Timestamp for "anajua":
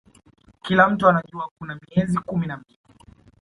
1.07-1.49